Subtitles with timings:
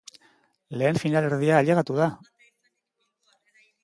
[0.81, 2.07] Lehen finalerdia ailegatu da!